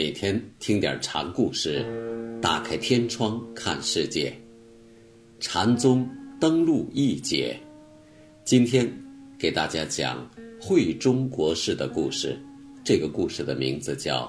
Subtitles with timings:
[0.00, 1.84] 每天听点禅故事，
[2.40, 4.32] 打开天窗看世界。
[5.40, 6.08] 禅宗
[6.40, 7.58] 登陆一节，
[8.44, 8.88] 今天
[9.36, 10.24] 给大家讲
[10.60, 12.38] 慧中国师的故事。
[12.84, 14.22] 这个故事的名字叫《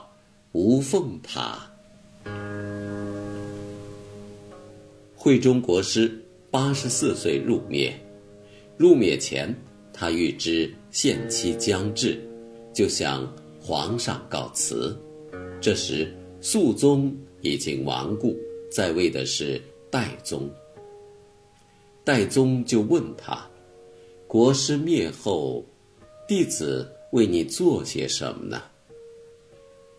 [0.53, 1.71] 无凤塔》。
[5.13, 6.11] 慧中国师
[6.49, 7.93] 八十四岁入灭，
[8.75, 9.55] 入灭前，
[9.93, 12.19] 他预知限期将至，
[12.73, 14.99] 就向皇上告辞。
[15.61, 16.09] 这时，
[16.39, 18.33] 肃宗已经亡故，
[18.71, 20.49] 在位的是代宗。
[22.05, 23.45] 代宗就问他
[24.25, 25.65] ：“国师灭后，
[26.27, 28.61] 弟子为你做些什么呢？”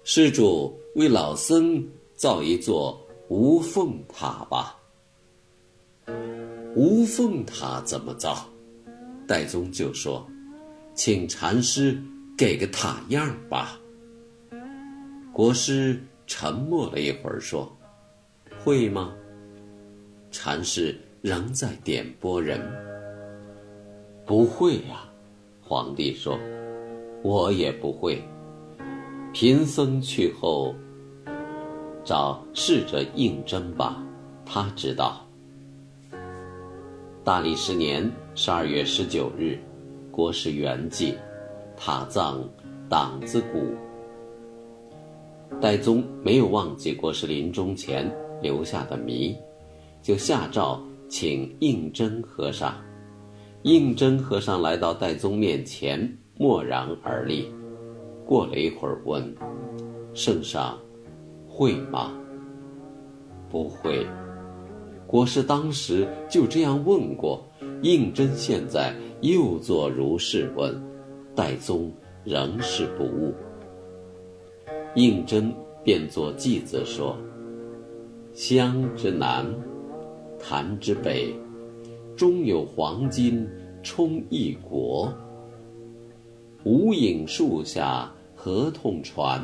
[0.03, 4.81] 施主为老僧造一座无凤塔吧。
[6.75, 8.49] 无凤塔怎么造？
[9.29, 10.27] 代宗就说
[10.97, 12.03] ：“请禅师
[12.37, 13.79] 给个塔样吧。”
[15.41, 17.75] 国师沉默了一会儿，说
[18.63, 19.15] ：“会吗？”
[20.31, 22.61] 禅师仍在点拨人。
[24.27, 25.03] 不会呀，
[25.63, 26.39] 皇帝说
[27.25, 28.23] ：“我也不会。
[29.33, 30.75] 贫僧去后，
[32.05, 33.97] 找侍者应征吧，
[34.45, 35.27] 他知道。”
[37.25, 39.59] 大历十年十二月十九日，
[40.11, 41.15] 国师圆寂，
[41.79, 42.47] 塔葬
[42.91, 43.75] 党子谷。
[45.59, 48.11] 戴宗没有忘记国师临终前
[48.43, 49.35] 留下的谜，
[50.03, 52.75] 就下诏请应真和尚。
[53.63, 57.51] 应真和尚来到戴宗面前，默然而立。
[58.27, 59.35] 过了一会儿，问
[60.15, 60.79] ：“圣上，
[61.47, 62.13] 会吗
[63.51, 64.07] ？”“不会。”
[65.07, 67.47] 国师当时就这样问过。
[67.83, 70.79] 应真现在又作如是问，
[71.35, 71.91] 戴宗
[72.25, 73.35] 仍是不悟。
[74.95, 75.53] 应真
[75.85, 77.17] 便作偈子说
[78.35, 79.47] ：“湘之南，
[80.39, 81.33] 潭之北，
[82.17, 83.49] 中有黄金
[83.83, 85.13] 充一国。
[86.65, 89.41] 无影树下何痛传？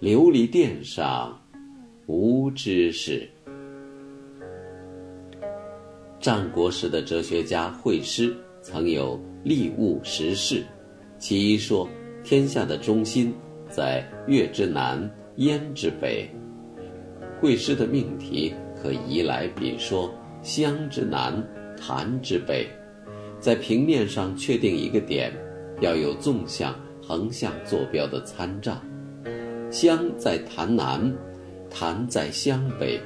[0.00, 1.40] 琉璃殿上
[2.06, 3.26] 无知识。”
[6.20, 10.64] 战国时的哲学家惠施曾有立物实事，
[11.18, 11.88] 其一说
[12.24, 13.32] 天下的中心。
[13.76, 14.98] 在月之南，
[15.34, 16.26] 燕之北。
[17.38, 20.10] 会师的命题可移来比说
[20.40, 22.66] 湘之南，潭之北。
[23.38, 25.30] 在平面上确定一个点，
[25.82, 26.74] 要有纵向、
[27.06, 28.80] 横向坐标的参照。
[29.70, 31.14] 湘在潭南，
[31.68, 32.98] 潭在湘北。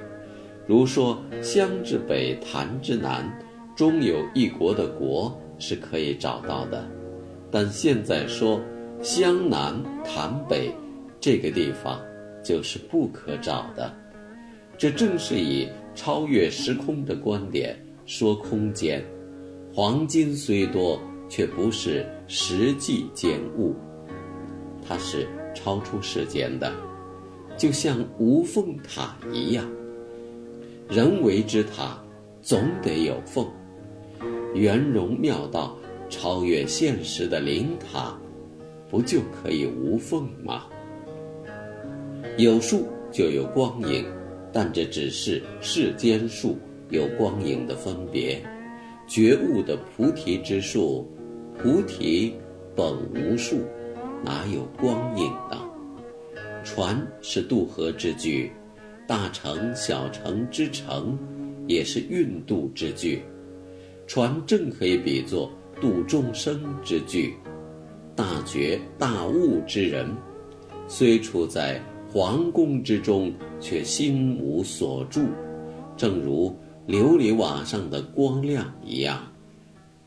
[0.69, 3.29] 如说湘之北，潭之南，
[3.75, 6.89] 中有一国的国是可以找到的。
[7.51, 8.61] 但现在说。
[9.03, 9.75] 湘南
[10.05, 10.71] 潭北，
[11.19, 11.99] 这个地方
[12.45, 13.91] 就是不可找的。
[14.77, 17.75] 这正是以超越时空的观点
[18.05, 19.03] 说空间。
[19.73, 21.01] 黄金虽多，
[21.31, 23.75] 却不是实际见物，
[24.87, 26.71] 它是超出时间的，
[27.57, 29.65] 就像无缝塔一样。
[30.91, 31.99] 人为之塔，
[32.43, 33.47] 总得有缝。
[34.55, 35.75] 圆融妙道，
[36.11, 38.19] 超越现实的灵塔。
[38.91, 40.67] 不就可以无缝吗？
[42.37, 44.05] 有树就有光影，
[44.53, 46.59] 但这只是世间树
[46.89, 48.43] 有光影的分别。
[49.07, 51.07] 觉悟的菩提之树，
[51.59, 52.35] 菩提
[52.75, 53.61] 本无树，
[54.25, 55.59] 哪有光影呢？
[56.65, 58.53] 船是渡河之具，
[59.07, 61.19] 大城小城之城，
[61.67, 63.23] 也是运渡之具。
[64.07, 67.35] 船正可以比作渡众生之具。
[68.21, 70.07] 大觉大悟之人，
[70.87, 71.81] 虽处在
[72.13, 73.33] 皇宫之中，
[73.63, 75.23] 却心无所住，
[75.97, 76.55] 正如
[76.87, 79.27] 琉璃瓦上的光亮一样，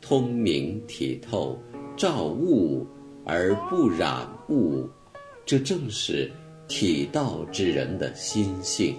[0.00, 1.58] 通明体透，
[1.96, 2.86] 照物
[3.24, 4.88] 而不染物，
[5.44, 6.30] 这正是
[6.68, 8.94] 体道之人的心性。